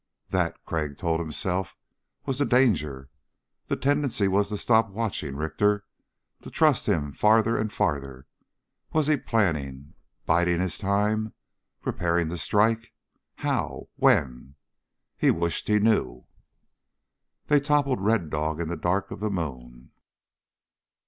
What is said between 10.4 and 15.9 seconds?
his time, preparing to strike? How? When? He wished he